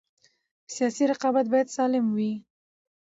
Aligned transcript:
سیاسي 0.73 1.03
رقابت 1.11 1.45
باید 1.51 1.67
سالم 1.75 2.05
وي 2.15 2.31